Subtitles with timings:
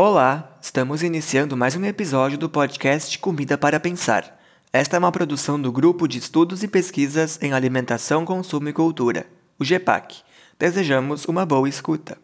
[0.00, 4.40] Olá, estamos iniciando mais um episódio do podcast Comida para Pensar.
[4.72, 9.26] Esta é uma produção do Grupo de Estudos e Pesquisas em Alimentação, Consumo e Cultura,
[9.58, 10.18] o GEPAC.
[10.56, 12.16] Desejamos uma boa escuta.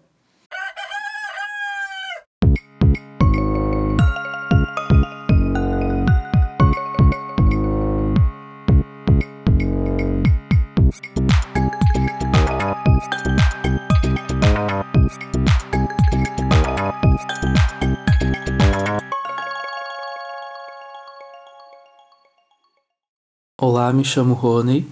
[23.84, 24.88] Olá, me chamo Rony,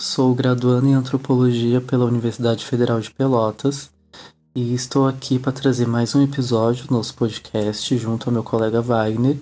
[0.00, 3.90] sou graduando em Antropologia pela Universidade Federal de Pelotas
[4.56, 8.80] e estou aqui para trazer mais um episódio do nosso podcast junto ao meu colega
[8.80, 9.36] Wagner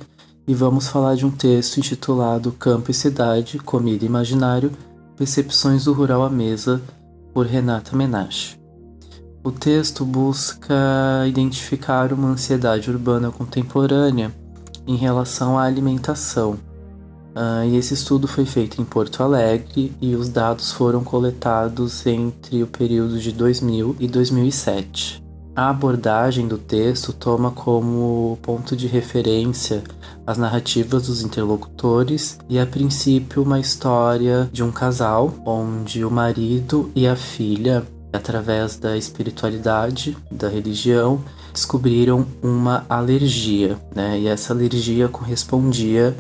[0.49, 4.73] e vamos falar de um texto intitulado Campo e Cidade, Comida e Imaginário,
[5.17, 6.83] Percepções do Rural à Mesa,
[7.33, 8.59] por Renata Menache.
[9.45, 14.35] O texto busca identificar uma ansiedade urbana contemporânea
[14.89, 16.59] em relação à alimentação
[17.35, 22.63] Uh, e esse estudo foi feito em Porto Alegre e os dados foram coletados entre
[22.63, 25.23] o período de 2000 e 2007.
[25.55, 29.83] A abordagem do texto toma como ponto de referência
[30.25, 36.93] as narrativas dos interlocutores e, a princípio, uma história de um casal onde o marido
[36.95, 37.83] e a filha,
[38.13, 44.17] através da espiritualidade, da religião, descobriram uma alergia, né?
[44.21, 46.17] E essa alergia correspondia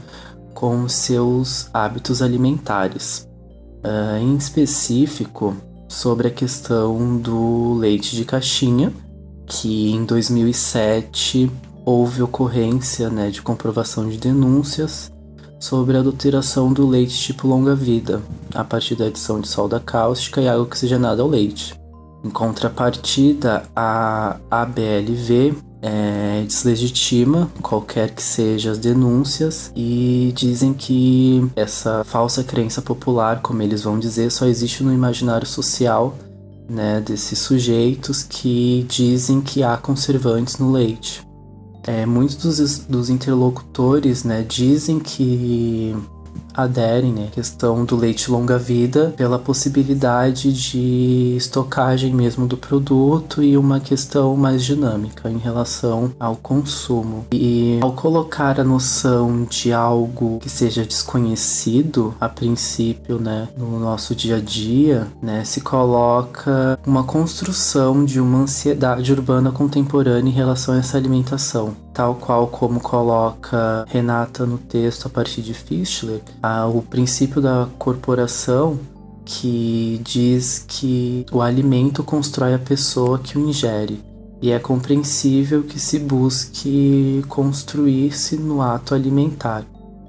[0.58, 3.28] com seus hábitos alimentares.
[3.76, 5.56] Uh, em específico,
[5.88, 8.92] sobre a questão do leite de caixinha,
[9.46, 11.48] que em 2007
[11.84, 15.12] houve ocorrência né, de comprovação de denúncias
[15.60, 18.20] sobre a adulteração do leite tipo longa-vida,
[18.52, 21.72] a partir da adição de solda cáustica e água oxigenada ao leite.
[22.24, 32.04] Em contrapartida, a ABLV é, deslegitima qualquer que sejam as denúncias e dizem que essa
[32.04, 36.16] falsa crença popular, como eles vão dizer, só existe no imaginário social
[36.68, 41.26] né, desses sujeitos que dizem que há conservantes no leite.
[41.86, 45.96] É, muitos dos, dos interlocutores né, dizem que
[46.54, 53.80] aderem né, questão do leite longa-vida pela possibilidade de estocagem mesmo do produto e uma
[53.80, 57.26] questão mais dinâmica em relação ao consumo.
[57.32, 64.14] E ao colocar a noção de algo que seja desconhecido a princípio, né, no nosso
[64.14, 70.74] dia a dia, né, se coloca uma construção de uma ansiedade urbana contemporânea em relação
[70.74, 76.20] a essa alimentação tal qual como coloca Renata no texto a partir de Fischler,
[76.72, 78.78] o princípio da corporação
[79.24, 84.00] que diz que o alimento constrói a pessoa que o ingere.
[84.40, 89.64] E é compreensível que se busque construir-se no ato alimentar.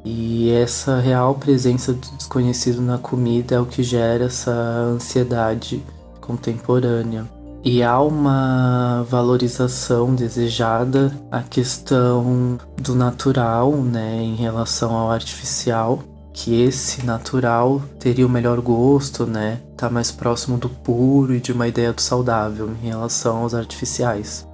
[0.06, 5.84] E essa real presença do desconhecido na comida é o que gera essa ansiedade
[6.22, 7.39] contemporânea.
[7.64, 16.00] E há uma valorização desejada a questão do natural, né, em relação ao artificial,
[16.34, 21.52] que esse natural teria o melhor gosto, né, tá mais próximo do puro e de
[21.52, 24.48] uma ideia do saudável em relação aos artificiais.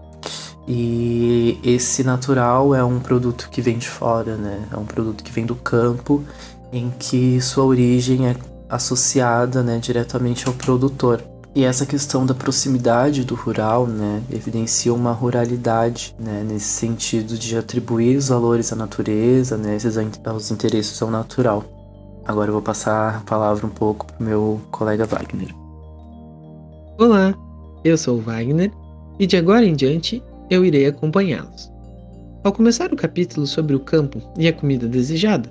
[0.68, 4.68] E esse natural é um produto que vem de fora, né?
[4.72, 6.24] É um produto que vem do campo,
[6.74, 8.36] em que sua origem é
[8.68, 11.22] associada, né, diretamente ao produtor.
[11.56, 17.58] E essa questão da proximidade do rural, né, evidencia uma ruralidade, né, nesse sentido de
[17.58, 19.78] atribuir os valores à natureza, né,
[20.26, 21.64] aos interesses ao natural.
[22.26, 25.56] Agora eu vou passar a palavra um pouco para o meu colega Wagner.
[27.00, 27.34] Olá,
[27.86, 28.70] eu sou o Wagner
[29.18, 31.72] e de agora em diante eu irei acompanhá-los.
[32.44, 35.50] Ao começar o capítulo sobre o campo e a comida desejada,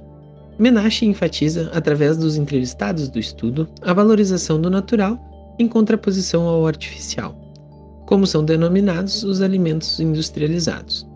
[0.59, 5.19] Menashe enfatiza, através dos entrevistados do estudo, a valorização do natural
[5.59, 7.35] em contraposição ao artificial,
[8.07, 11.07] como são denominados os alimentos industrializados.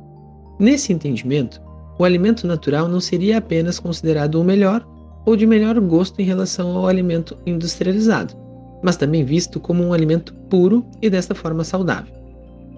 [0.59, 1.61] Nesse entendimento,
[1.99, 4.87] o alimento natural não seria apenas considerado o melhor
[5.27, 8.35] ou de melhor gosto em relação ao alimento industrializado,
[8.83, 12.15] mas também visto como um alimento puro e desta forma saudável.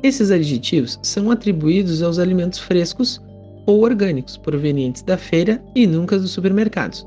[0.03, 3.21] Esses adjetivos são atribuídos aos alimentos frescos
[3.67, 7.06] ou orgânicos provenientes da feira e nunca dos supermercados,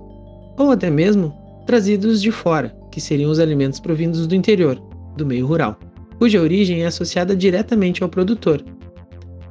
[0.57, 1.35] ou até mesmo
[1.65, 4.79] trazidos de fora, que seriam os alimentos provindos do interior,
[5.17, 5.79] do meio rural,
[6.19, 8.63] cuja origem é associada diretamente ao produtor.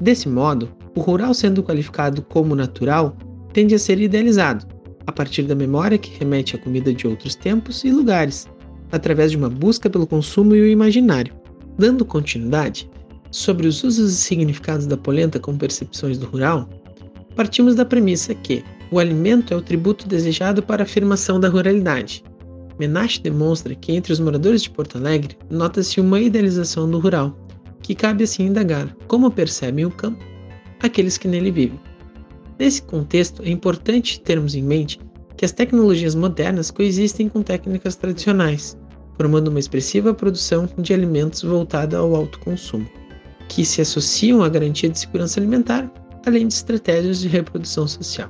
[0.01, 3.17] Desse modo, o rural sendo qualificado como natural
[3.53, 4.65] tende a ser idealizado,
[5.09, 8.49] a partir da memória que remete à comida de outros tempos e lugares,
[8.93, 11.35] através de uma busca pelo consumo e o imaginário.
[11.77, 12.89] Dando continuidade,
[13.33, 16.69] sobre os usos e significados da polenta com percepções do rural,
[17.35, 18.63] partimos da premissa que
[18.93, 22.23] o alimento é o tributo desejado para a afirmação da ruralidade.
[22.83, 27.33] Menache demonstra que entre os moradores de Porto Alegre nota-se uma idealização do rural,
[27.81, 30.25] que cabe assim indagar como percebem o campo
[30.83, 31.79] aqueles que nele vivem.
[32.59, 34.99] Nesse contexto, é importante termos em mente
[35.37, 38.77] que as tecnologias modernas coexistem com técnicas tradicionais,
[39.17, 42.91] formando uma expressiva produção de alimentos voltada ao alto consumo,
[43.49, 45.89] que se associam à garantia de segurança alimentar,
[46.27, 48.29] além de estratégias de reprodução social.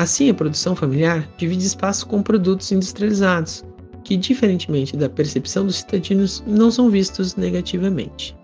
[0.00, 3.62] Assim, a produção familiar divide espaço com produtos industrializados,
[4.02, 8.34] que, diferentemente da percepção dos cidadãos, não são vistos negativamente.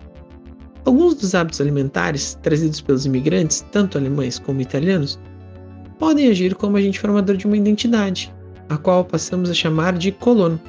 [0.85, 5.19] Alguns dos hábitos alimentares trazidos pelos imigrantes, tanto alemães como italianos,
[5.97, 8.31] podem agir como agente formador de uma identidade,
[8.69, 10.61] a qual passamos a chamar de colono.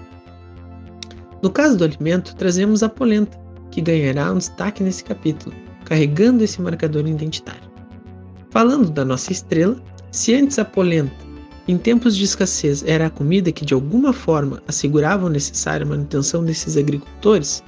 [1.42, 3.38] No caso do alimento, trazemos a polenta,
[3.70, 5.54] que ganhará um destaque nesse capítulo,
[5.84, 7.68] carregando esse marcador identitário.
[8.48, 9.76] Falando da nossa estrela,
[10.10, 11.28] se antes a polenta,
[11.66, 16.42] em tempos de escassez, era a comida que de alguma forma assegurava a necessária manutenção
[16.42, 17.62] desses agricultores,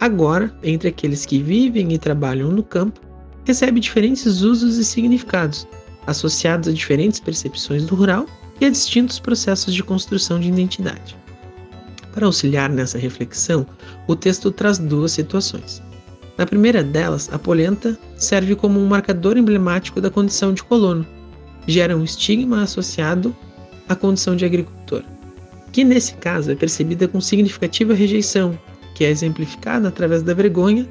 [0.00, 3.00] agora, entre aqueles que vivem e trabalham no campo,
[3.44, 5.68] recebe diferentes usos e significados,
[6.06, 8.24] associados a diferentes percepções do rural
[8.62, 11.14] e a distintos processos de construção de identidade.
[12.12, 13.66] Para auxiliar nessa reflexão,
[14.06, 15.82] o texto traz duas situações.
[16.38, 21.06] Na primeira delas, a polenta serve como um marcador emblemático da condição de colono,
[21.66, 23.34] gera um estigma associado
[23.88, 25.02] à condição de agricultor,
[25.72, 28.58] que nesse caso é percebida com significativa rejeição,
[28.94, 30.88] que é exemplificada através da vergonha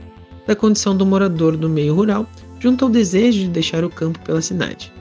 [0.48, 2.28] da condição do morador do meio rural
[2.60, 4.92] junto ao desejo de deixar o campo pela cidade.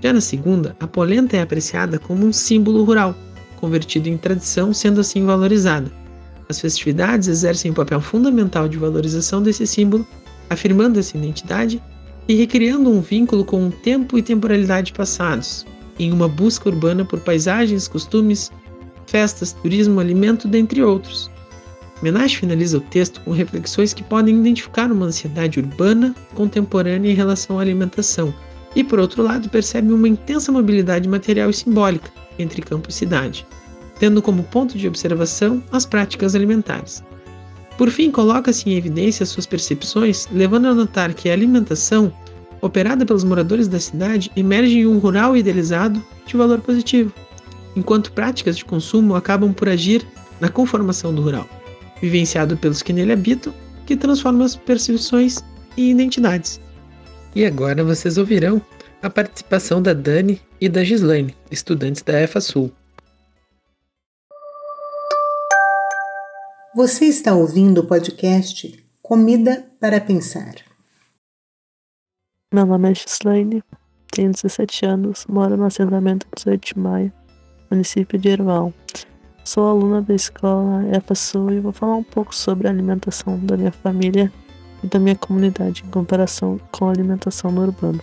[0.00, 3.14] Já na segunda, a polenta é apreciada como um símbolo rural,
[3.56, 5.90] convertido em tradição, sendo assim valorizada.
[6.48, 10.06] As festividades exercem um papel fundamental de valorização desse símbolo,
[10.48, 11.82] afirmando essa identidade
[12.28, 15.66] e recriando um vínculo com o tempo e temporalidade passados,
[15.98, 18.52] em uma busca urbana por paisagens, costumes,
[19.06, 21.30] festas, turismo, alimento, dentre outros.
[22.02, 27.58] Menage finaliza o texto com reflexões que podem identificar uma ansiedade urbana contemporânea em relação
[27.58, 28.32] à alimentação,
[28.76, 33.46] e por outro lado percebe uma intensa mobilidade material e simbólica entre campo e cidade,
[33.98, 37.02] tendo como ponto de observação as práticas alimentares.
[37.78, 42.12] Por fim, coloca-se em evidência suas percepções, levando a notar que a alimentação,
[42.60, 47.14] operada pelos moradores da cidade, emerge em um rural idealizado de valor positivo,
[47.76, 50.04] enquanto práticas de consumo acabam por agir
[50.40, 51.48] na conformação do rural,
[52.02, 53.54] vivenciado pelos que nele habitam,
[53.86, 55.38] que transforma as percepções
[55.76, 56.60] em identidades.
[57.32, 58.60] E agora vocês ouvirão
[59.02, 62.72] a participação da Dani e da Gislaine, estudantes da EFASUL.
[66.78, 68.72] Você está ouvindo o podcast
[69.02, 70.54] Comida para Pensar.
[72.54, 73.64] Meu nome é Gislaine,
[74.12, 77.12] tenho 17 anos, moro no assentamento 18 de maio,
[77.68, 78.72] município de Irmão.
[79.44, 83.72] Sou aluna da escola EFASUL e vou falar um pouco sobre a alimentação da minha
[83.72, 84.32] família
[84.84, 88.00] e da minha comunidade em comparação com a alimentação no urbano.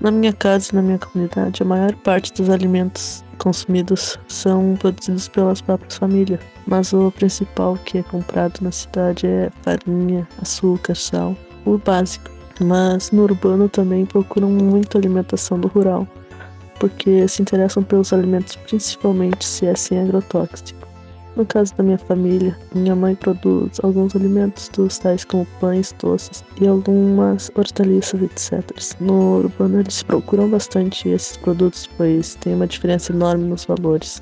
[0.00, 5.26] Na minha casa e na minha comunidade, a maior parte dos alimentos consumidos são produzidos
[5.28, 11.34] pelas próprias famílias, mas o principal que é comprado na cidade é farinha, açúcar, sal,
[11.64, 12.30] o básico.
[12.62, 16.06] Mas no urbano também procuram muito alimentação do rural,
[16.78, 20.79] porque se interessam pelos alimentos principalmente se é sem agrotóxico.
[21.36, 26.44] No caso da minha família, minha mãe produz alguns alimentos dos tais como pães, doces
[26.60, 29.00] e algumas hortaliças, etc.
[29.00, 34.20] No urbano eles procuram bastante esses produtos, pois tem uma diferença enorme nos valores.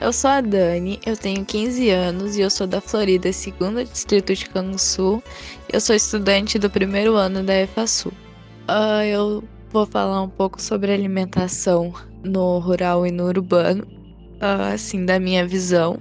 [0.00, 4.34] Eu sou a Dani, eu tenho 15 anos e eu sou da Florida, segundo distrito
[4.34, 5.22] de Canguçu.
[5.70, 8.08] Eu sou estudante do primeiro ano da EFASU.
[8.08, 13.99] Uh, eu vou falar um pouco sobre alimentação no rural e no urbano
[14.40, 15.98] assim, da minha visão.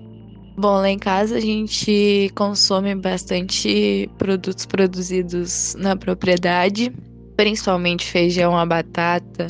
[0.58, 6.92] Bom, lá em casa a gente consome bastante produtos produzidos na propriedade,
[7.38, 9.48] principalmente feijão, a batata,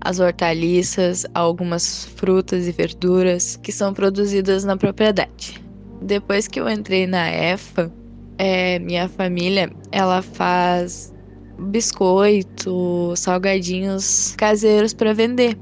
[0.00, 5.62] as hortaliças, algumas frutas e verduras que são produzidas na propriedade.
[6.02, 7.92] Depois que eu entrei na EFA,
[8.38, 11.12] é, minha família ela faz
[11.58, 15.56] biscoito, salgadinhos caseiros para vender.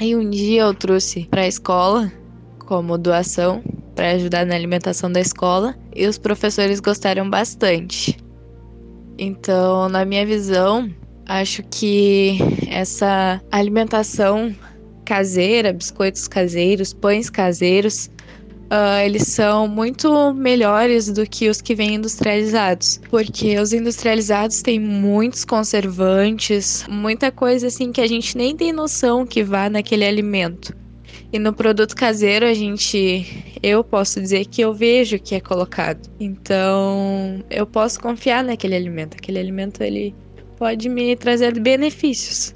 [0.00, 2.12] Aí um dia eu trouxe para a escola
[2.58, 3.62] como doação
[3.94, 8.16] para ajudar na alimentação da escola e os professores gostaram bastante.
[9.16, 10.90] Então, na minha visão,
[11.26, 14.54] acho que essa alimentação
[15.04, 18.10] caseira, biscoitos caseiros, pães caseiros,
[18.70, 24.78] uh, eles são muito melhores do que os que vêm industrializados, porque os industrializados têm
[24.78, 30.74] muitos conservantes, muita coisa assim que a gente nem tem noção que vá naquele alimento.
[31.32, 33.26] E no produto caseiro a gente,
[33.60, 36.08] eu posso dizer que eu vejo que é colocado.
[36.20, 39.16] Então, eu posso confiar naquele alimento.
[39.16, 40.14] Aquele alimento ele
[40.56, 42.54] pode me trazer benefícios.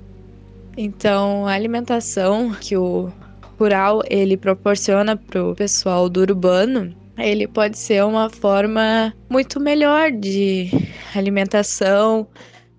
[0.77, 3.11] Então, a alimentação que o
[3.59, 10.13] rural ele proporciona para o pessoal do urbano, ele pode ser uma forma muito melhor
[10.13, 10.71] de
[11.15, 12.29] alimentação,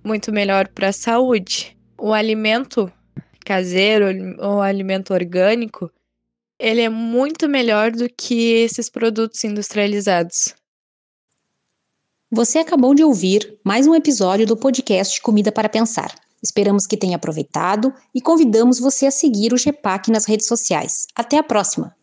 [0.03, 1.77] muito melhor para a saúde.
[1.97, 2.91] O alimento
[3.45, 4.05] caseiro,
[4.39, 5.91] o alimento orgânico,
[6.57, 10.55] ele é muito melhor do que esses produtos industrializados.
[12.31, 16.13] Você acabou de ouvir mais um episódio do podcast Comida para Pensar.
[16.41, 21.07] Esperamos que tenha aproveitado e convidamos você a seguir o GEPAC nas redes sociais.
[21.15, 21.98] Até a próxima!